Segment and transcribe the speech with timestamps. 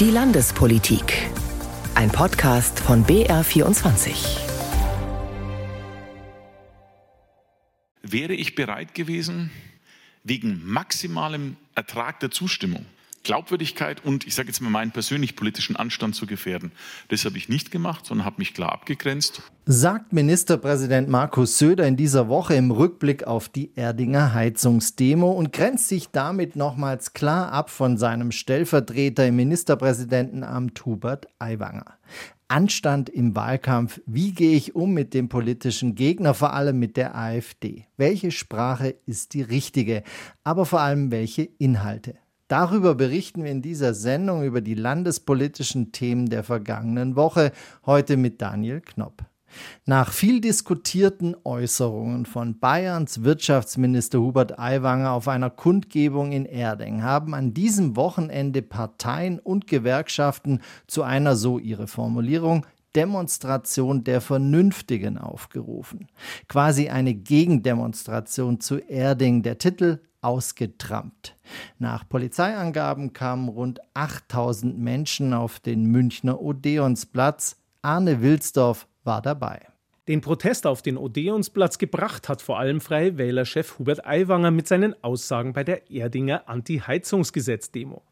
[0.00, 1.28] Die Landespolitik.
[1.96, 4.38] Ein Podcast von BR24.
[8.02, 9.50] Wäre ich bereit gewesen,
[10.22, 12.86] wegen maximalem Ertrag der Zustimmung
[13.22, 16.72] Glaubwürdigkeit und, ich sage jetzt mal, meinen persönlich politischen Anstand zu gefährden.
[17.08, 19.42] Das habe ich nicht gemacht, sondern habe mich klar abgegrenzt.
[19.66, 25.88] Sagt Ministerpräsident Markus Söder in dieser Woche im Rückblick auf die Erdinger Heizungsdemo und grenzt
[25.88, 31.98] sich damit nochmals klar ab von seinem Stellvertreter im Ministerpräsidentenamt Hubert Aiwanger.
[32.48, 34.00] Anstand im Wahlkampf.
[34.06, 37.86] Wie gehe ich um mit dem politischen Gegner, vor allem mit der AfD?
[37.98, 40.02] Welche Sprache ist die richtige?
[40.44, 42.14] Aber vor allem welche Inhalte?
[42.48, 47.52] Darüber berichten wir in dieser Sendung über die landespolitischen Themen der vergangenen Woche,
[47.84, 49.22] heute mit Daniel Knopp.
[49.84, 57.34] Nach viel diskutierten Äußerungen von Bayerns Wirtschaftsminister Hubert Aiwanger auf einer Kundgebung in Erding haben
[57.34, 62.66] an diesem Wochenende Parteien und Gewerkschaften zu einer, so ihre Formulierung,
[62.98, 66.08] Demonstration der Vernünftigen aufgerufen.
[66.48, 69.44] Quasi eine Gegendemonstration zu Erding.
[69.44, 71.36] Der Titel ausgetrampt.
[71.78, 77.54] Nach Polizeiangaben kamen rund 8000 Menschen auf den Münchner Odeonsplatz.
[77.82, 79.60] Arne Wilsdorf war dabei.
[80.08, 85.00] Den Protest auf den Odeonsplatz gebracht hat vor allem Freie Wählerchef Hubert Aiwanger mit seinen
[85.04, 88.02] Aussagen bei der Erdinger Anti-Heizungsgesetz-Demo.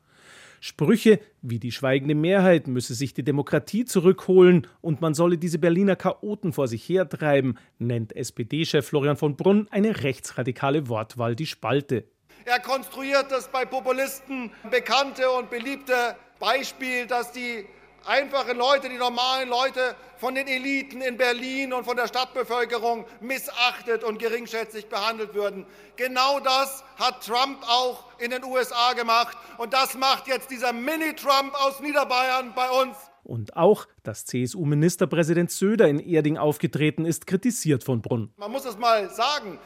[0.67, 5.95] Sprüche wie die schweigende Mehrheit müsse sich die Demokratie zurückholen und man solle diese Berliner
[5.95, 12.03] Chaoten vor sich hertreiben, nennt SPD-Chef Florian von Brunn eine rechtsradikale Wortwahl die Spalte.
[12.45, 17.65] Er konstruiert das bei Populisten bekannte und beliebte Beispiel, dass die
[18.07, 24.05] einfachen Leute, die normalen Leute von den Eliten in Berlin und von der Stadtbevölkerung missachtet
[24.05, 25.67] und geringschätzig behandelt würden.
[25.97, 31.55] Genau das hat Trump auch in den USA gemacht und das macht jetzt dieser Mini-Trump
[31.55, 32.97] aus Niederbayern bei uns.
[33.25, 38.33] Und auch, dass CSU-Ministerpräsident Söder in Erding aufgetreten ist, kritisiert von Brunn.
[38.37, 39.59] Man muss es mal sagen.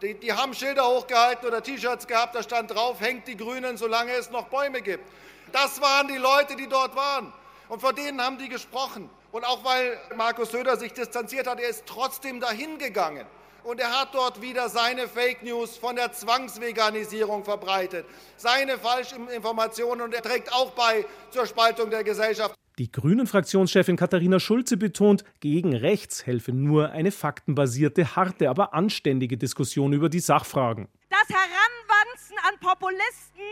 [0.00, 4.12] Die, die haben Schilder hochgehalten oder T-Shirts gehabt, da stand drauf, hängt die Grünen, solange
[4.12, 5.02] es noch Bäume gibt.
[5.50, 7.32] Das waren die Leute, die dort waren.
[7.68, 9.10] Und vor denen haben die gesprochen.
[9.30, 13.26] Und auch weil Markus Söder sich distanziert hat, er ist trotzdem dahin gegangen.
[13.62, 20.00] Und er hat dort wieder seine Fake News von der Zwangsveganisierung verbreitet, seine falschen Informationen
[20.00, 22.54] und er trägt auch bei zur Spaltung der Gesellschaft.
[22.78, 29.92] Die Grünen-Fraktionschefin Katharina Schulze betont, gegen rechts helfe nur eine faktenbasierte, harte, aber anständige Diskussion
[29.92, 30.88] über die Sachfragen.
[31.10, 33.42] Das Heranwanzen an Populisten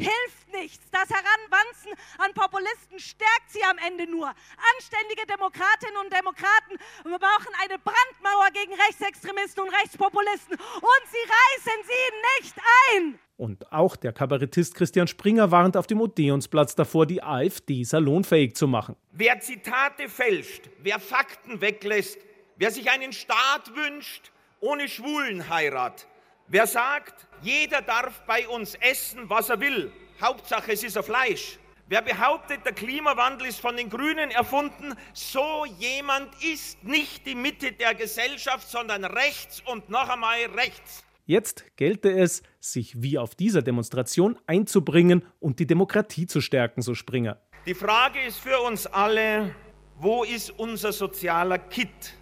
[0.00, 0.84] hilft nichts.
[0.90, 4.32] Das Heranwanzen an Populisten stärkt sie am Ende nur.
[4.74, 10.54] Anständige Demokratinnen und Demokraten wir brauchen eine Brandmauer gegen Rechtsextremisten und Rechtspopulisten.
[10.54, 12.54] Und sie reißen sie nicht
[12.94, 13.18] ein.
[13.36, 18.68] Und auch der Kabarettist Christian Springer warnt auf dem Odeonsplatz davor, die AfD salonfähig zu
[18.68, 18.96] machen.
[19.12, 22.18] Wer Zitate fälscht, wer Fakten weglässt,
[22.56, 24.30] wer sich einen Staat wünscht
[24.60, 26.06] ohne Schwulenheirat,
[26.50, 29.90] wer sagt, jeder darf bei uns essen, was er will.
[30.20, 31.58] Hauptsache, es ist ein Fleisch.
[31.88, 37.72] Wer behauptet, der Klimawandel ist von den Grünen erfunden, so jemand ist nicht die Mitte
[37.72, 41.02] der Gesellschaft, sondern rechts und noch einmal rechts.
[41.26, 46.94] Jetzt gelte es, sich wie auf dieser Demonstration einzubringen und die Demokratie zu stärken, so
[46.94, 47.40] Springer.
[47.66, 49.54] Die Frage ist für uns alle,
[49.96, 52.14] wo ist unser sozialer Kit,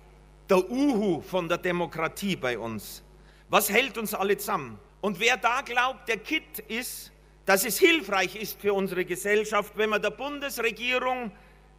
[0.48, 3.04] der Uhu von der Demokratie bei uns?
[3.50, 4.78] Was hält uns alle zusammen?
[5.00, 7.12] Und wer da glaubt, der Kit ist,
[7.46, 11.32] dass es hilfreich ist für unsere Gesellschaft, wenn man der Bundesregierung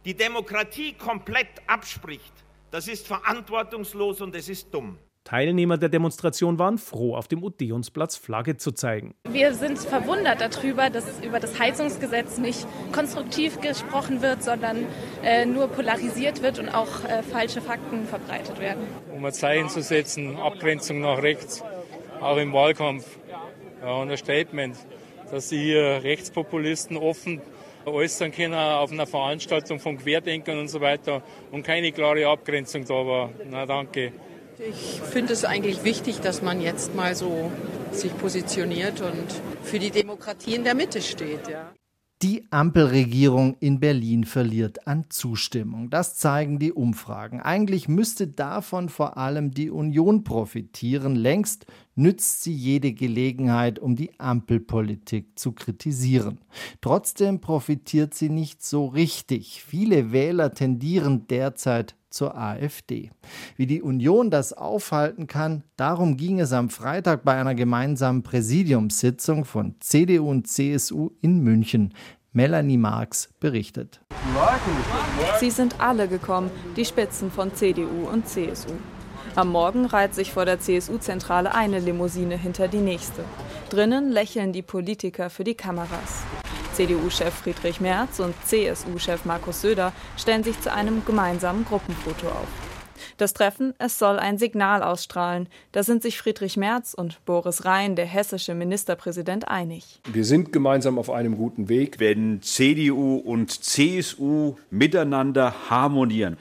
[0.04, 2.32] die Demokratie komplett abspricht,
[2.70, 4.98] das ist verantwortungslos und es ist dumm.
[5.24, 9.14] Teilnehmer der Demonstration waren froh, auf dem Odeonsplatz Flagge zu zeigen.
[9.28, 14.86] Wir sind verwundert darüber, dass über das Heizungsgesetz nicht konstruktiv gesprochen wird, sondern
[15.22, 18.82] äh, nur polarisiert wird und auch äh, falsche Fakten verbreitet werden.
[19.14, 21.62] Um ein Zeichen zu setzen, Abgrenzung nach rechts
[22.20, 23.18] auch im Wahlkampf.
[23.82, 24.76] Ja, und ein Statement,
[25.30, 27.40] dass sie hier Rechtspopulisten offen
[27.86, 32.94] äußern können auf einer Veranstaltung von Querdenkern und so weiter und keine klare Abgrenzung da
[32.94, 33.30] war.
[33.48, 34.12] Na danke.
[34.68, 37.50] Ich finde es eigentlich wichtig, dass man jetzt mal so
[37.92, 39.26] sich positioniert und
[39.62, 41.48] für die Demokratie in der Mitte steht.
[41.48, 41.72] Ja.
[42.22, 45.88] Die Ampelregierung in Berlin verliert an Zustimmung.
[45.88, 47.40] Das zeigen die Umfragen.
[47.40, 51.16] Eigentlich müsste davon vor allem die Union profitieren.
[51.16, 51.64] Längst
[52.00, 56.38] nützt sie jede Gelegenheit, um die Ampelpolitik zu kritisieren.
[56.80, 59.62] Trotzdem profitiert sie nicht so richtig.
[59.62, 63.10] Viele Wähler tendieren derzeit zur AfD.
[63.56, 69.44] Wie die Union das aufhalten kann, darum ging es am Freitag bei einer gemeinsamen Präsidiumssitzung
[69.44, 71.94] von CDU und CSU in München.
[72.32, 74.00] Melanie Marx berichtet.
[75.40, 78.70] Sie sind alle gekommen, die Spitzen von CDU und CSU.
[79.36, 83.24] Am Morgen reiht sich vor der CSU-Zentrale eine Limousine hinter die nächste.
[83.70, 86.24] Drinnen lächeln die Politiker für die Kameras.
[86.72, 92.48] CDU-Chef Friedrich Merz und CSU-Chef Markus Söder stellen sich zu einem gemeinsamen Gruppenfoto auf.
[93.18, 95.48] Das Treffen, es soll ein Signal ausstrahlen.
[95.72, 100.00] Da sind sich Friedrich Merz und Boris Rhein, der hessische Ministerpräsident, einig.
[100.12, 102.00] Wir sind gemeinsam auf einem guten Weg.
[102.00, 106.36] Wenn CDU und CSU miteinander harmonieren,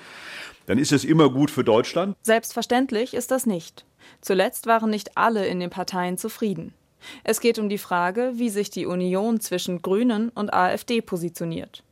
[0.70, 2.16] dann ist es immer gut für Deutschland.
[2.22, 3.86] Selbstverständlich ist das nicht.
[4.22, 6.76] Zuletzt waren nicht alle in den Parteien zufrieden.
[7.24, 11.84] Es geht um die Frage, wie sich die Union zwischen Grünen und AfD positioniert.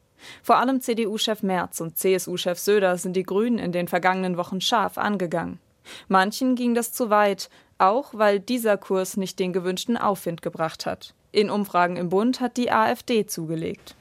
[0.44, 5.00] Vor allem CDU-Chef Merz und CSU-Chef Söder sind die Grünen in den vergangenen Wochen scharf
[5.00, 5.58] angegangen.
[6.08, 7.50] Manchen ging das zu weit,
[7.80, 11.16] auch weil dieser Kurs nicht den gewünschten Aufwind gebracht hat.
[11.32, 13.96] In Umfragen im Bund hat die AfD zugelegt.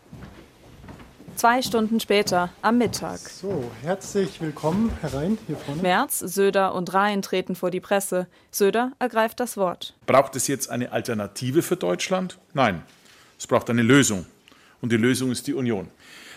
[1.36, 3.18] Zwei Stunden später, am Mittag.
[3.18, 5.82] So, herzlich willkommen herein hier vorne.
[5.82, 8.26] Merz, Söder und Rhein treten vor die Presse.
[8.50, 9.94] Söder ergreift das Wort.
[10.06, 12.38] Braucht es jetzt eine Alternative für Deutschland?
[12.54, 12.82] Nein,
[13.38, 14.24] es braucht eine Lösung.
[14.80, 15.88] Und die Lösung ist die Union.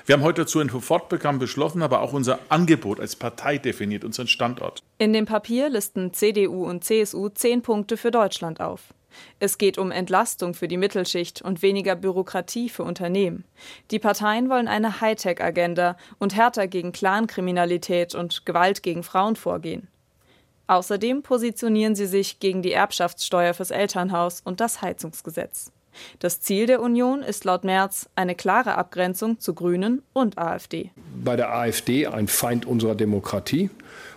[0.06, 4.28] Wir haben heute dazu ein Sofortprogramm beschlossen, aber auch unser Angebot als Partei definiert, unseren
[4.28, 4.84] Standort.
[4.98, 8.94] In dem Papier listen CDU und CSU zehn Punkte für Deutschland auf.
[9.40, 13.46] Es geht um Entlastung für die Mittelschicht und weniger Bürokratie für Unternehmen.
[13.92, 19.88] Die Parteien wollen eine Hightech-Agenda und härter gegen Clankriminalität und Gewalt gegen Frauen vorgehen.
[20.68, 25.72] Außerdem positionieren sie sich gegen die Erbschaftssteuer fürs Elternhaus und das Heizungsgesetz.
[26.20, 30.92] Das Ziel der Union ist laut Merz eine klare Abgrenzung zu Grünen und AfD.
[31.24, 33.70] Bei der AfD ein Feind unserer Demokratie.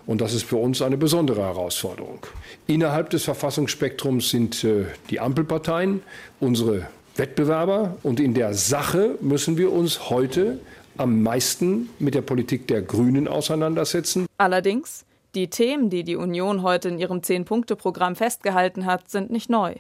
[0.07, 2.27] Und das ist für uns eine besondere Herausforderung.
[2.67, 6.03] Innerhalb des Verfassungsspektrums sind äh, die Ampelparteien
[6.41, 7.97] unsere Wettbewerber.
[8.03, 10.59] Und in der Sache müssen wir uns heute
[10.97, 14.27] am meisten mit der Politik der Grünen auseinandersetzen.
[14.39, 15.05] Allerdings,
[15.35, 19.75] die Themen, die die Union heute in ihrem Zehn-Punkte-Programm festgehalten hat, sind nicht neu.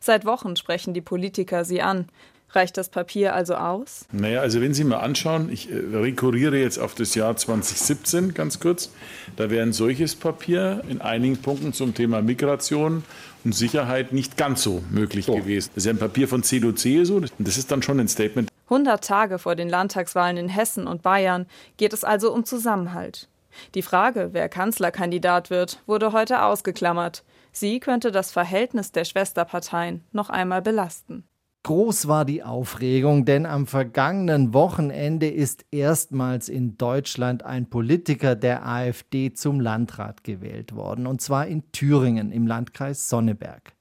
[0.00, 2.06] Seit Wochen sprechen die Politiker sie an.
[2.56, 4.06] Reicht das Papier also aus?
[4.12, 8.60] Naja, also wenn Sie mal anschauen, ich äh, rekurriere jetzt auf das Jahr 2017 ganz
[8.60, 8.90] kurz,
[9.36, 13.04] da wäre ein solches Papier in einigen Punkten zum Thema Migration
[13.44, 15.34] und Sicherheit nicht ganz so möglich so.
[15.34, 15.68] gewesen.
[15.74, 16.70] Das ist ja ein Papier von CDU,
[17.14, 18.48] und das ist dann schon ein Statement.
[18.70, 21.44] 100 Tage vor den Landtagswahlen in Hessen und Bayern
[21.76, 23.28] geht es also um Zusammenhalt.
[23.74, 27.22] Die Frage, wer Kanzlerkandidat wird, wurde heute ausgeklammert.
[27.52, 31.24] Sie könnte das Verhältnis der Schwesterparteien noch einmal belasten.
[31.66, 38.64] Groß war die Aufregung, denn am vergangenen Wochenende ist erstmals in Deutschland ein Politiker der
[38.64, 43.72] AfD zum Landrat gewählt worden, und zwar in Thüringen im Landkreis Sonneberg.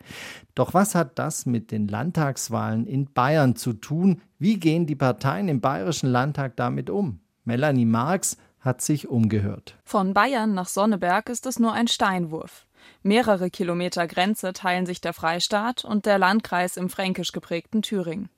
[0.56, 4.20] Doch was hat das mit den Landtagswahlen in Bayern zu tun?
[4.40, 7.20] Wie gehen die Parteien im Bayerischen Landtag damit um?
[7.44, 9.78] Melanie Marx hat sich umgehört.
[9.84, 12.66] Von Bayern nach Sonneberg ist es nur ein Steinwurf.
[13.04, 18.30] Mehrere Kilometer Grenze teilen sich der Freistaat und der Landkreis im fränkisch geprägten Thüringen.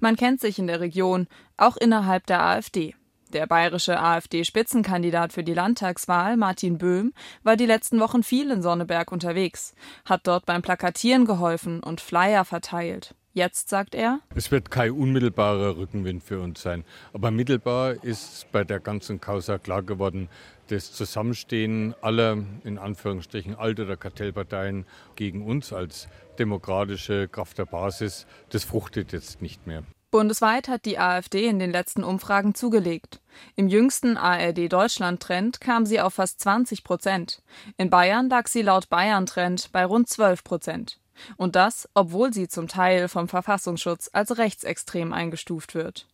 [0.00, 2.94] Man kennt sich in der Region, auch innerhalb der AfD.
[3.32, 7.12] Der bayerische AfD-Spitzenkandidat für die Landtagswahl, Martin Böhm,
[7.42, 9.74] war die letzten Wochen viel in Sonneberg unterwegs,
[10.04, 13.14] hat dort beim Plakatieren geholfen und Flyer verteilt.
[13.36, 16.84] Jetzt sagt er, es wird kein unmittelbarer Rückenwind für uns sein.
[17.12, 20.28] Aber mittelbar ist bei der ganzen Causa klar geworden,
[20.68, 26.06] das Zusammenstehen aller, in Anführungsstrichen, Alt- oder Kartellparteien gegen uns als
[26.38, 29.82] demokratische Kraft der Basis, das fruchtet jetzt nicht mehr.
[30.12, 33.20] Bundesweit hat die AfD in den letzten Umfragen zugelegt.
[33.56, 37.42] Im jüngsten ARD-Deutschland-Trend kam sie auf fast 20 Prozent.
[37.78, 41.00] In Bayern lag sie laut Bayern-Trend bei rund 12 Prozent.
[41.36, 46.06] Und das, obwohl sie zum Teil vom Verfassungsschutz als rechtsextrem eingestuft wird.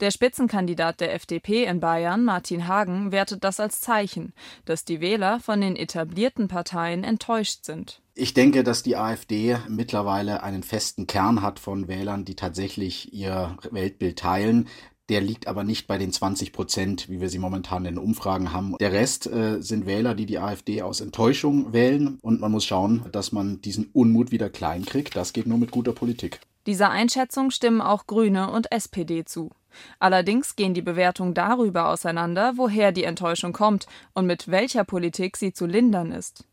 [0.00, 4.32] Der Spitzenkandidat der FDP in Bayern, Martin Hagen, wertet das als Zeichen,
[4.64, 8.02] dass die Wähler von den etablierten Parteien enttäuscht sind.
[8.14, 13.56] Ich denke, dass die AfD mittlerweile einen festen Kern hat von Wählern, die tatsächlich ihr
[13.70, 14.68] Weltbild teilen.
[15.10, 18.52] Der liegt aber nicht bei den 20 Prozent, wie wir sie momentan in den Umfragen
[18.52, 18.74] haben.
[18.80, 22.18] Der Rest äh, sind Wähler, die die AfD aus Enttäuschung wählen.
[22.22, 25.14] Und man muss schauen, dass man diesen Unmut wieder klein kriegt.
[25.14, 26.40] Das geht nur mit guter Politik.
[26.66, 29.50] Dieser Einschätzung stimmen auch Grüne und SPD zu.
[29.98, 35.52] Allerdings gehen die Bewertungen darüber auseinander, woher die Enttäuschung kommt und mit welcher Politik sie
[35.52, 36.44] zu lindern ist.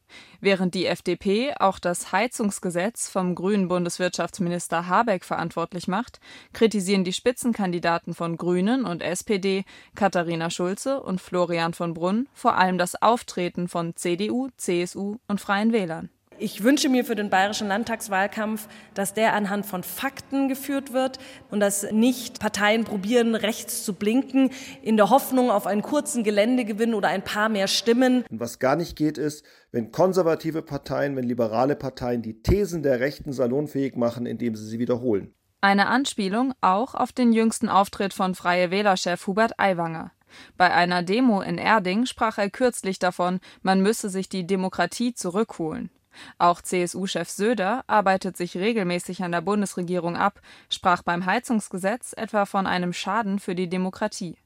[0.42, 6.20] Während die FDP auch das Heizungsgesetz vom grünen Bundeswirtschaftsminister Habeck verantwortlich macht,
[6.52, 9.64] kritisieren die Spitzenkandidaten von Grünen und SPD,
[9.96, 15.72] Katharina Schulze und Florian von Brunn, vor allem das Auftreten von CDU, CSU und Freien
[15.72, 16.10] Wählern.
[16.44, 21.20] Ich wünsche mir für den bayerischen Landtagswahlkampf, dass der anhand von Fakten geführt wird
[21.52, 24.50] und dass nicht Parteien probieren, rechts zu blinken,
[24.82, 28.26] in der Hoffnung auf einen kurzen Geländegewinn oder ein paar mehr Stimmen.
[28.28, 33.00] Und was gar nicht geht, ist, wenn konservative Parteien, wenn liberale Parteien die Thesen der
[33.00, 35.36] Rechten salonfähig machen, indem sie sie wiederholen.
[35.62, 40.12] Eine Anspielung auch auf den jüngsten Auftritt von Freie Wählerchef Hubert Aiwanger.
[40.58, 45.92] Bei einer Demo in Erding sprach er kürzlich davon, man müsse sich die Demokratie zurückholen.
[46.38, 52.68] Auch CSU-Chef Söder arbeitet sich regelmäßig an der Bundesregierung ab, sprach beim Heizungsgesetz etwa von
[52.68, 54.38] einem Schaden für die Demokratie.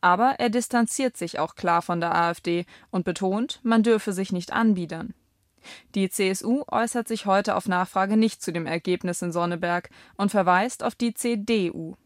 [0.00, 4.52] Aber er distanziert sich auch klar von der AfD und betont, man dürfe sich nicht
[4.52, 5.14] anbiedern.
[5.94, 10.82] Die CSU äußert sich heute auf Nachfrage nicht zu dem Ergebnis in Sonneberg und verweist
[10.82, 11.96] auf die CDU.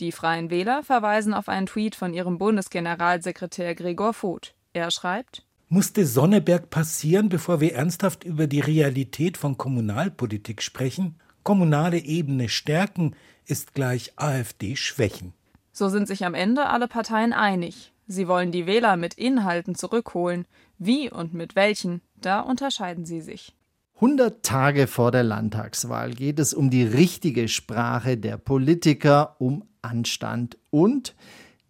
[0.00, 4.54] Die Freien Wähler verweisen auf einen Tweet von ihrem Bundesgeneralsekretär Gregor Voth.
[4.72, 11.14] Er schreibt Musste Sonneberg passieren, bevor wir ernsthaft über die Realität von Kommunalpolitik sprechen?
[11.44, 15.32] Kommunale Ebene stärken ist gleich AfD schwächen.
[15.72, 17.94] So sind sich am Ende alle Parteien einig.
[18.06, 20.44] Sie wollen die Wähler mit Inhalten zurückholen.
[20.76, 23.54] Wie und mit welchen, da unterscheiden sie sich.
[23.94, 30.58] 100 Tage vor der Landtagswahl geht es um die richtige Sprache der Politiker, um Anstand
[30.68, 31.14] und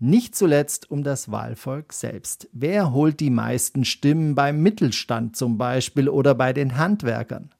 [0.02, 2.48] nicht zuletzt um das Wahlvolk selbst.
[2.52, 7.50] Wer holt die meisten Stimmen beim Mittelstand zum Beispiel oder bei den Handwerkern?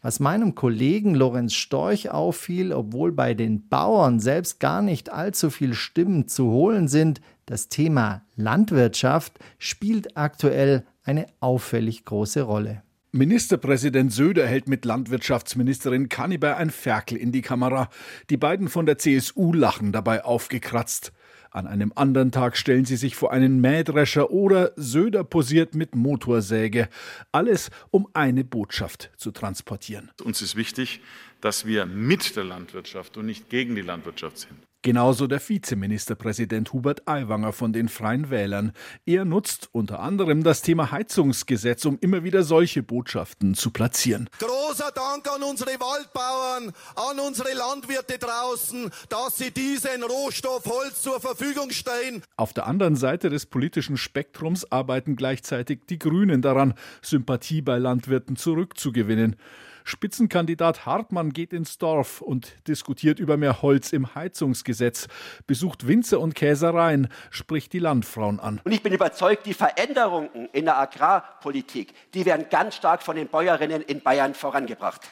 [0.00, 5.74] Was meinem Kollegen Lorenz Storch auffiel, obwohl bei den Bauern selbst gar nicht allzu viel
[5.74, 12.82] Stimmen zu holen sind, das Thema Landwirtschaft spielt aktuell eine auffällig große Rolle.
[13.14, 17.90] Ministerpräsident Söder hält mit Landwirtschaftsministerin Kanniber ein Ferkel in die Kamera.
[18.30, 21.12] Die beiden von der CSU lachen dabei aufgekratzt.
[21.52, 26.88] An einem anderen Tag stellen sie sich vor einen Mähdrescher oder Söder posiert mit Motorsäge.
[27.30, 30.10] Alles, um eine Botschaft zu transportieren.
[30.24, 31.00] Uns ist wichtig,
[31.42, 34.56] dass wir mit der Landwirtschaft und nicht gegen die Landwirtschaft sind.
[34.84, 38.72] Genauso der Vizeministerpräsident Hubert Aiwanger von den Freien Wählern.
[39.06, 44.28] Er nutzt unter anderem das Thema Heizungsgesetz, um immer wieder solche Botschaften zu platzieren.
[44.40, 51.20] Großer Dank an unsere Waldbauern, an unsere Landwirte draußen, dass sie diesen Rohstoff Holz zur
[51.20, 52.24] Verfügung stellen.
[52.36, 58.34] Auf der anderen Seite des politischen Spektrums arbeiten gleichzeitig die Grünen daran, Sympathie bei Landwirten
[58.34, 59.36] zurückzugewinnen.
[59.84, 65.08] Spitzenkandidat Hartmann geht ins Dorf und diskutiert über mehr Holz im Heizungsgesetz,
[65.46, 68.60] besucht Winzer und Käsereien, spricht die Landfrauen an.
[68.64, 73.28] Und ich bin überzeugt, die Veränderungen in der Agrarpolitik, die werden ganz stark von den
[73.28, 75.02] Bäuerinnen in Bayern vorangebracht.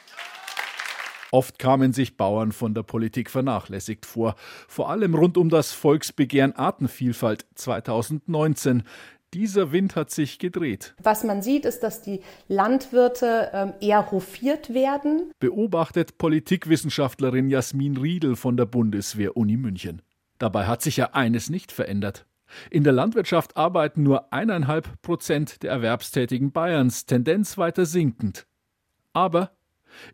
[1.31, 4.35] Oft kamen sich Bauern von der Politik vernachlässigt vor,
[4.67, 8.83] vor allem rund um das Volksbegehren Artenvielfalt 2019.
[9.33, 10.93] Dieser Wind hat sich gedreht.
[11.01, 12.19] Was man sieht, ist, dass die
[12.49, 15.31] Landwirte ähm, eher hofiert werden.
[15.39, 20.01] Beobachtet Politikwissenschaftlerin Jasmin Riedel von der Bundeswehr-Uni München.
[20.37, 22.25] Dabei hat sich ja eines nicht verändert.
[22.69, 28.45] In der Landwirtschaft arbeiten nur eineinhalb Prozent der Erwerbstätigen Bayerns, Tendenz weiter sinkend.
[29.13, 29.51] Aber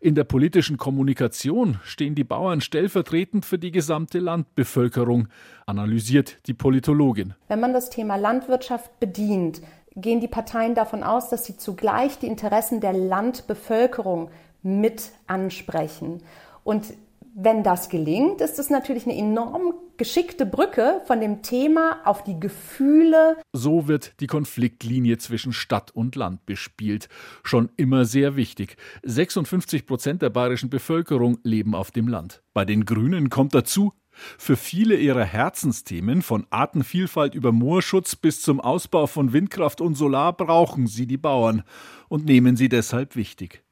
[0.00, 5.28] in der politischen Kommunikation stehen die Bauern stellvertretend für die gesamte Landbevölkerung,
[5.66, 7.34] analysiert die Politologin.
[7.48, 9.60] Wenn man das Thema Landwirtschaft bedient,
[9.96, 14.30] gehen die Parteien davon aus, dass sie zugleich die Interessen der Landbevölkerung
[14.62, 16.22] mit ansprechen.
[16.64, 16.94] Und
[17.34, 22.40] wenn das gelingt, ist es natürlich eine enorm geschickte Brücke von dem Thema auf die
[22.40, 23.36] Gefühle.
[23.52, 27.08] So wird die Konfliktlinie zwischen Stadt und Land bespielt.
[27.42, 28.76] Schon immer sehr wichtig.
[29.02, 32.42] 56 Prozent der bayerischen Bevölkerung leben auf dem Land.
[32.54, 33.92] Bei den Grünen kommt dazu,
[34.36, 40.32] für viele ihrer Herzensthemen, von Artenvielfalt über Moorschutz bis zum Ausbau von Windkraft und Solar,
[40.32, 41.62] brauchen sie die Bauern
[42.08, 43.62] und nehmen sie deshalb wichtig.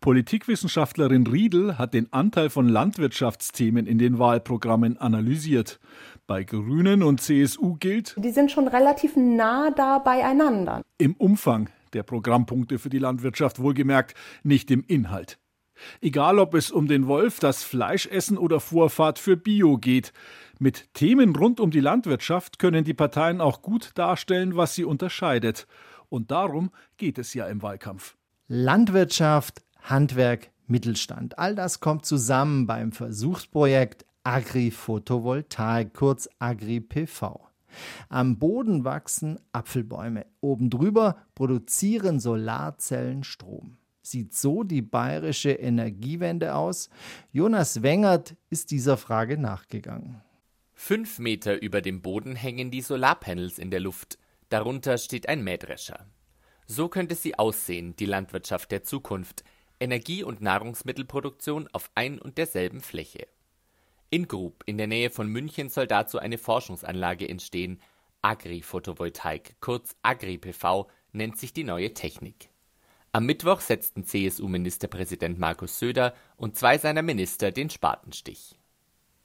[0.00, 5.80] Politikwissenschaftlerin Riedel hat den Anteil von Landwirtschaftsthemen in den Wahlprogrammen analysiert.
[6.26, 10.82] Bei Grünen und CSU gilt, die sind schon relativ nah da beieinander.
[10.98, 15.38] Im Umfang der Programmpunkte für die Landwirtschaft wohlgemerkt, nicht im Inhalt.
[16.00, 20.12] Egal ob es um den Wolf, das Fleischessen oder Vorfahrt für Bio geht,
[20.58, 25.66] mit Themen rund um die Landwirtschaft können die Parteien auch gut darstellen, was sie unterscheidet.
[26.08, 28.16] Und darum geht es ja im Wahlkampf.
[28.46, 31.38] Landwirtschaft, Handwerk, Mittelstand.
[31.38, 37.38] All das kommt zusammen beim Versuchsprojekt Agri-Photovoltaik, kurz Agri-PV.
[38.08, 40.24] Am Boden wachsen Apfelbäume.
[40.40, 43.76] Oben drüber produzieren Solarzellen Strom.
[44.00, 46.88] Sieht so die bayerische Energiewende aus?
[47.30, 50.22] Jonas Wengert ist dieser Frage nachgegangen.
[50.72, 54.18] Fünf Meter über dem Boden hängen die Solarpanels in der Luft.
[54.48, 56.06] Darunter steht ein Mähdrescher.
[56.66, 59.44] So könnte sie aussehen, die Landwirtschaft der Zukunft.
[59.84, 63.28] Energie- und Nahrungsmittelproduktion auf ein und derselben Fläche.
[64.08, 67.80] In Grub in der Nähe von München soll dazu eine Forschungsanlage entstehen.
[68.22, 72.48] Agri-Photovoltaik, kurz Agri-PV, nennt sich die neue Technik.
[73.12, 78.56] Am Mittwoch setzten CSU-Ministerpräsident Markus Söder und zwei seiner Minister den Spatenstich.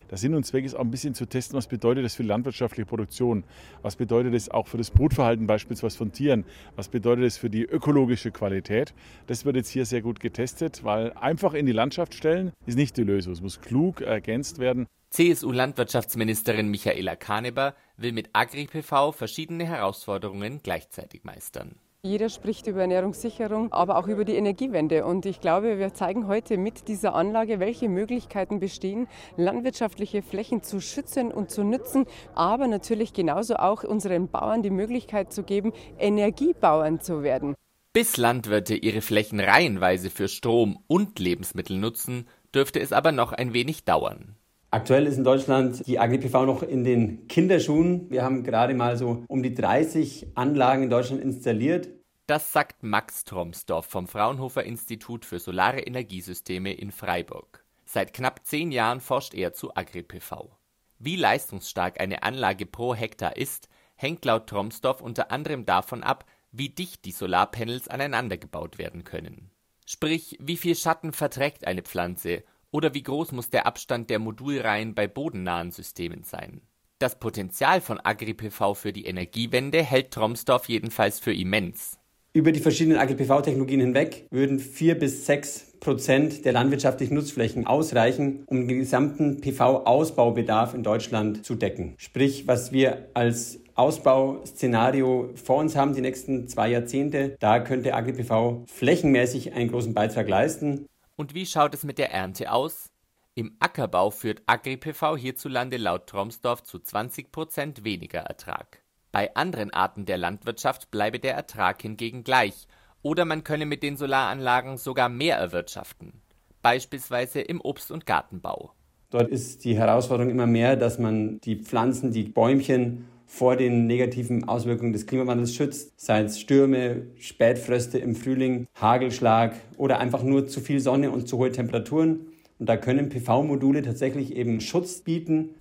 [0.10, 2.86] Der Sinn und Zweck ist auch ein bisschen zu testen, was bedeutet das für landwirtschaftliche
[2.86, 3.44] Produktion,
[3.82, 7.64] was bedeutet das auch für das Brutverhalten beispielsweise von Tieren, was bedeutet das für die
[7.64, 8.94] ökologische Qualität.
[9.28, 12.98] Das wird jetzt hier sehr gut getestet, weil einfach in die Landschaft stellen ist nicht
[12.98, 13.34] die Lösung.
[13.34, 14.88] Es muss klug ergänzt werden.
[15.12, 21.76] CSU-Landwirtschaftsministerin Michaela Kaneber will mit AgriPV verschiedene Herausforderungen gleichzeitig meistern.
[22.02, 25.06] Jeder spricht über Ernährungssicherung, aber auch über die Energiewende.
[25.06, 30.80] Und ich glaube, wir zeigen heute mit dieser Anlage, welche Möglichkeiten bestehen, landwirtschaftliche Flächen zu
[30.80, 37.02] schützen und zu nützen, aber natürlich genauso auch unseren Bauern die Möglichkeit zu geben, Energiebauern
[37.02, 37.54] zu werden.
[37.92, 43.54] Bis Landwirte ihre Flächen reihenweise für Strom und Lebensmittel nutzen, dürfte es aber noch ein
[43.54, 44.39] wenig dauern.
[44.72, 48.12] Aktuell ist in Deutschland die AgriPV noch in den Kinderschuhen.
[48.12, 51.90] Wir haben gerade mal so um die 30 Anlagen in Deutschland installiert.
[52.28, 57.66] Das sagt Max Tromsdorf vom Fraunhofer Institut für Solare Energiesysteme in Freiburg.
[57.86, 60.52] Seit knapp zehn Jahren forscht er zu AgriPV.
[61.00, 66.70] Wie leistungsstark eine Anlage pro Hektar ist, hängt laut Tromsdorf unter anderem davon ab, wie
[66.70, 69.50] dicht die Solarpanels aneinandergebaut werden können.
[69.88, 74.96] Sprich, wie viel Schatten verträgt eine Pflanze oder wie groß muss der Abstand der Modulreihen
[74.96, 76.62] bei bodennahen Systemen sein?
[77.00, 81.98] Das Potenzial von AgriPV für die Energiewende hält Tromsdorf jedenfalls für immens.
[82.32, 88.68] Über die verschiedenen AgriPV-Technologien hinweg würden vier bis sechs Prozent der landwirtschaftlichen Nutzflächen ausreichen, um
[88.68, 91.96] den gesamten PV-Ausbaubedarf in Deutschland zu decken.
[91.98, 98.66] Sprich, was wir als Ausbauszenario vor uns haben, die nächsten zwei Jahrzehnte, da könnte AgriPV
[98.68, 100.86] flächenmäßig einen großen Beitrag leisten.
[101.20, 102.94] Und wie schaut es mit der Ernte aus?
[103.36, 108.82] Im Ackerbau führt AgriPV hierzulande laut Tromsdorf zu 20 Prozent weniger Ertrag.
[109.12, 112.68] Bei anderen Arten der Landwirtschaft bleibe der Ertrag hingegen gleich
[113.02, 116.14] oder man könne mit den Solaranlagen sogar mehr erwirtschaften,
[116.62, 118.72] beispielsweise im Obst- und Gartenbau.
[119.10, 124.50] Dort ist die Herausforderung immer mehr, dass man die Pflanzen, die Bäumchen vor den negativen
[124.50, 130.60] Auswirkungen des Klimawandels schützt, sei es Stürme, Spätfröste im Frühling, Hagelschlag oder einfach nur zu
[130.60, 132.26] viel Sonne und zu hohe Temperaturen.
[132.58, 135.52] Und da können PV-Module tatsächlich eben Schutz bieten.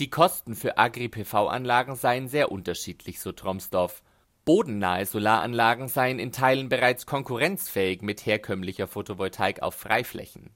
[0.00, 4.02] Die Kosten für Agri-PV-Anlagen seien sehr unterschiedlich, so Tromsdorf.
[4.44, 10.50] Bodennahe Solaranlagen seien in Teilen bereits konkurrenzfähig mit herkömmlicher Photovoltaik auf Freiflächen.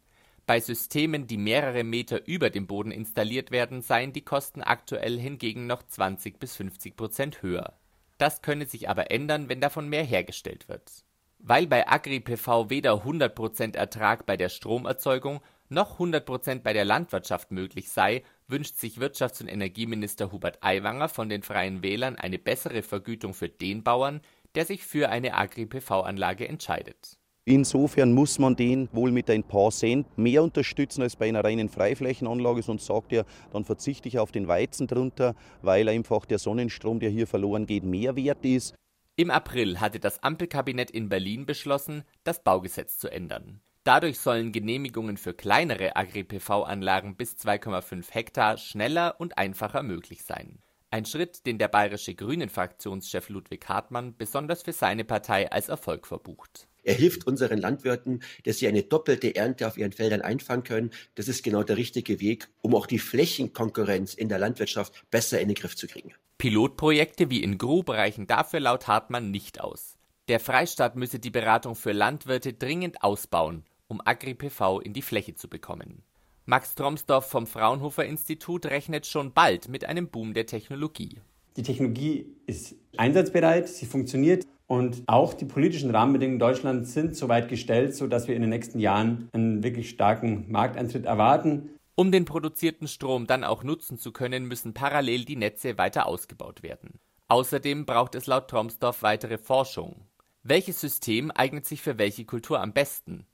[0.49, 5.67] Bei Systemen, die mehrere Meter über dem Boden installiert werden, seien die Kosten aktuell hingegen
[5.67, 7.79] noch 20 bis 50 Prozent höher.
[8.17, 11.05] Das könne sich aber ändern, wenn davon mehr hergestellt wird.
[11.39, 16.87] Weil bei Agri-PV weder 100 Prozent Ertrag bei der Stromerzeugung noch 100 Prozent bei der
[16.87, 22.39] Landwirtschaft möglich sei, wünscht sich Wirtschafts- und Energieminister Hubert Aiwanger von den Freien Wählern eine
[22.39, 24.23] bessere Vergütung für den Bauern,
[24.55, 27.17] der sich für eine Agri-PV-Anlage entscheidet.
[27.51, 31.71] Insofern muss man den wohl mit ein paar Cent mehr unterstützen als bei einer reinen
[31.71, 32.61] Freiflächenanlage.
[32.61, 37.09] Sonst sagt er, dann verzichte ich auf den Weizen drunter, weil einfach der Sonnenstrom, der
[37.09, 38.75] hier verloren geht, mehr wert ist.
[39.17, 43.63] Im April hatte das Ampelkabinett in Berlin beschlossen, das Baugesetz zu ändern.
[43.83, 50.59] Dadurch sollen Genehmigungen für kleinere Agri-PV-Anlagen bis 2,5 Hektar schneller und einfacher möglich sein.
[50.91, 56.67] Ein Schritt, den der bayerische Grünen-Fraktionschef Ludwig Hartmann besonders für seine Partei als Erfolg verbucht.
[56.88, 60.90] Er hilft unseren Landwirten, dass sie eine doppelte Ernte auf ihren Feldern einfangen können.
[61.16, 65.48] Das ist genau der richtige Weg, um auch die Flächenkonkurrenz in der Landwirtschaft besser in
[65.48, 66.14] den Griff zu kriegen.
[66.38, 69.98] Pilotprojekte wie in Grub reichen dafür laut Hartmann nicht aus.
[70.29, 75.51] Der Freistaat müsse die Beratung für Landwirte dringend ausbauen, um Agri-PV in die Fläche zu
[75.51, 76.03] bekommen.
[76.46, 81.20] Max Tromsdorf vom Fraunhofer Institut rechnet schon bald mit einem Boom der Technologie.
[81.59, 87.96] Die Technologie ist einsatzbereit, sie funktioniert und auch die politischen Rahmenbedingungen Deutschlands sind soweit gestellt,
[87.96, 91.70] sodass wir in den nächsten Jahren einen wirklich starken Markteintritt erwarten.
[91.94, 96.62] Um den produzierten Strom dann auch nutzen zu können, müssen parallel die Netze weiter ausgebaut
[96.62, 97.00] werden.
[97.28, 99.96] Außerdem braucht es laut Tromsdorf weitere Forschung.
[100.42, 103.26] Welches System eignet sich für welche Kultur am besten?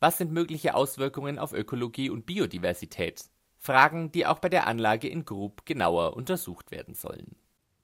[0.00, 3.24] Was sind mögliche Auswirkungen auf Ökologie und Biodiversität?
[3.58, 7.36] Fragen, die auch bei der Anlage in Grub genauer untersucht werden sollen.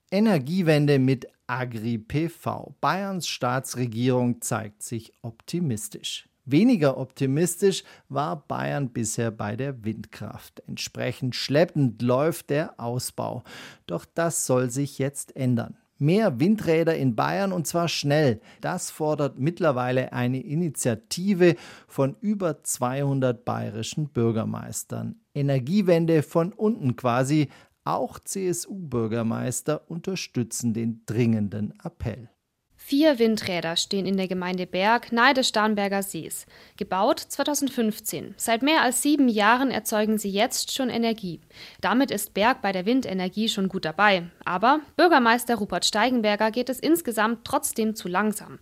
[0.09, 2.75] Energiewende mit Agri-PV.
[2.79, 6.29] Bayerns Staatsregierung zeigt sich optimistisch.
[6.45, 10.63] Weniger optimistisch war Bayern bisher bei der Windkraft.
[10.65, 13.43] Entsprechend schleppend läuft der Ausbau.
[13.85, 15.75] Doch das soll sich jetzt ändern.
[15.99, 18.39] Mehr Windräder in Bayern und zwar schnell.
[18.61, 21.55] Das fordert mittlerweile eine Initiative
[21.87, 25.15] von über 200 bayerischen Bürgermeistern.
[25.33, 27.49] Energiewende von unten quasi.
[27.87, 32.29] Auch CSU-Bürgermeister unterstützen den dringenden Appell.
[32.75, 36.45] Vier Windräder stehen in der Gemeinde Berg nahe des Starnberger Sees.
[36.75, 38.35] Gebaut 2015.
[38.35, 41.39] Seit mehr als sieben Jahren erzeugen sie jetzt schon Energie.
[41.79, 44.29] Damit ist Berg bei der Windenergie schon gut dabei.
[44.43, 48.59] Aber Bürgermeister Rupert Steigenberger geht es insgesamt trotzdem zu langsam.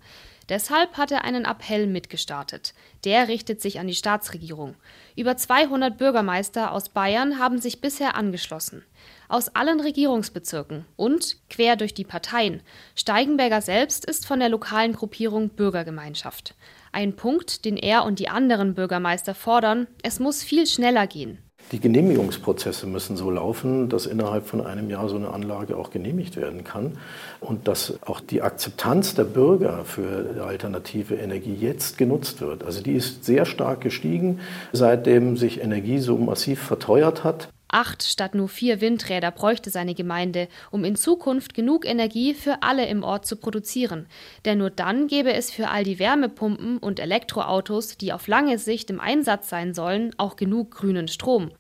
[0.50, 2.74] Deshalb hat er einen Appell mitgestartet.
[3.04, 4.76] Der richtet sich an die Staatsregierung.
[5.16, 8.84] Über 200 Bürgermeister aus Bayern haben sich bisher angeschlossen
[9.28, 12.62] aus allen Regierungsbezirken und quer durch die Parteien.
[12.96, 16.56] Steigenberger selbst ist von der lokalen Gruppierung Bürgergemeinschaft.
[16.92, 21.40] Ein Punkt, den er und die anderen Bürgermeister fordern, es muss viel schneller gehen.
[21.72, 26.38] Die Genehmigungsprozesse müssen so laufen, dass innerhalb von einem Jahr so eine Anlage auch genehmigt
[26.38, 26.98] werden kann
[27.40, 32.64] und dass auch die Akzeptanz der Bürger für alternative Energie jetzt genutzt wird.
[32.64, 34.42] Also die ist sehr stark gestiegen,
[34.74, 37.50] seitdem sich Energie so massiv verteuert hat.
[37.76, 42.86] Acht statt nur vier Windräder bräuchte seine Gemeinde, um in Zukunft genug Energie für alle
[42.86, 44.08] im Ort zu produzieren.
[44.46, 48.90] Denn nur dann gäbe es für all die Wärmepumpen und Elektroautos, die auf lange Sicht
[48.90, 51.52] im Einsatz sein sollen, auch genug grünen Strom.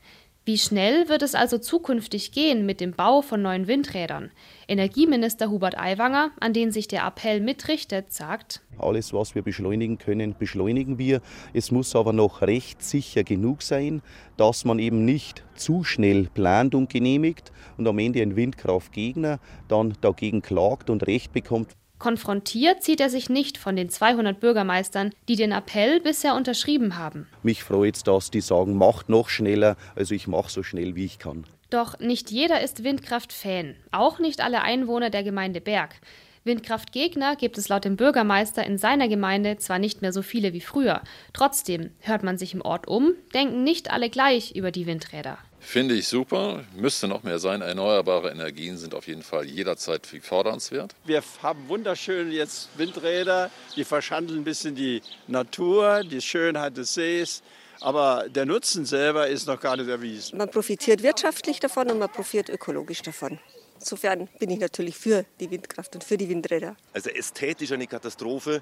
[0.47, 4.29] Wie schnell wird es also zukünftig gehen mit dem Bau von neuen Windrädern?
[4.67, 10.35] Energieminister Hubert Aiwanger, an den sich der Appell mitrichtet, sagt, alles, was wir beschleunigen können,
[10.37, 11.21] beschleunigen wir.
[11.53, 14.03] Es muss aber noch rechtssicher genug sein,
[14.37, 19.95] dass man eben nicht zu schnell plant und genehmigt und am Ende ein Windkraftgegner dann
[20.01, 21.71] dagegen klagt und Recht bekommt.
[22.05, 27.25] Konfrontiert zieht er sich nicht von den 200 Bürgermeistern, die den Appell bisher unterschrieben haben.
[27.41, 31.05] Mich freut es, dass die sagen, macht noch schneller, also ich mache so schnell wie
[31.05, 31.45] ich kann.
[31.71, 35.95] Doch nicht jeder ist Windkraft-Fan, auch nicht alle Einwohner der Gemeinde Berg.
[36.43, 40.61] Windkraftgegner gibt es laut dem Bürgermeister in seiner Gemeinde zwar nicht mehr so viele wie
[40.61, 41.01] früher,
[41.33, 45.39] trotzdem hört man sich im Ort um, denken nicht alle gleich über die Windräder.
[45.65, 47.61] Finde ich super, müsste noch mehr sein.
[47.61, 50.95] Erneuerbare Energien sind auf jeden Fall jederzeit fordernswert.
[51.05, 57.41] Wir haben wunderschöne jetzt Windräder, die verschandeln ein bisschen die Natur, die Schönheit des Sees.
[57.81, 60.37] Aber der Nutzen selber ist noch gar nicht erwiesen.
[60.37, 63.39] Man profitiert wirtschaftlich davon und man profitiert ökologisch davon.
[63.79, 66.77] Insofern bin ich natürlich für die Windkraft und für die Windräder.
[66.93, 68.61] Also ästhetisch eine Katastrophe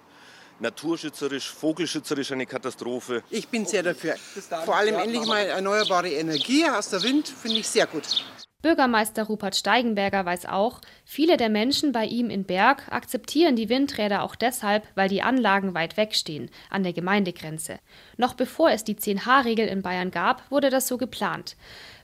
[0.60, 3.24] naturschützerisch, vogelschützerisch eine Katastrophe.
[3.30, 4.16] Ich bin sehr dafür.
[4.66, 8.24] Vor allem endlich mal erneuerbare Energie aus der Wind finde ich sehr gut.
[8.64, 14.24] Bürgermeister Rupert Steigenberger weiß auch, viele der Menschen bei ihm in Berg akzeptieren die Windräder
[14.24, 17.80] auch deshalb, weil die Anlagen weit weg stehen, an der Gemeindegrenze.
[18.16, 21.58] Noch bevor es die 10H-Regel in Bayern gab, wurde das so geplant.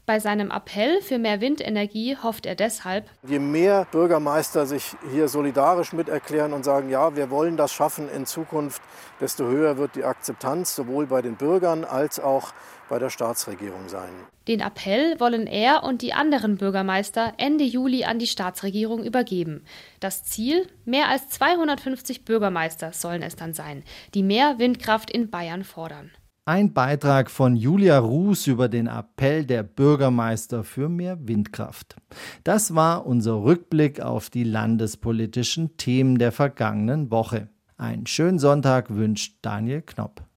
[0.10, 5.94] Bei seinem Appell für mehr Windenergie hofft er deshalb, je mehr Bürgermeister sich hier solidarisch
[5.94, 8.82] miterklären und sagen, ja, wir wollen das schaffen in Zukunft,
[9.22, 12.54] desto höher wird die Akzeptanz sowohl bei den Bürgern als auch
[12.90, 14.10] bei der Staatsregierung sein.
[14.48, 19.64] Den Appell wollen er und die anderen Bürgermeister Ende Juli an die Staatsregierung übergeben.
[20.00, 20.66] Das Ziel?
[20.86, 23.84] Mehr als 250 Bürgermeister sollen es dann sein,
[24.16, 26.10] die mehr Windkraft in Bayern fordern.
[26.50, 31.98] Ein Beitrag von Julia Ruß über den Appell der Bürgermeister für mehr Windkraft.
[32.44, 37.50] Das war unser Rückblick auf die landespolitischen Themen der vergangenen Woche.
[37.78, 40.24] Einen schönen Sonntag wünscht Daniel Knopp.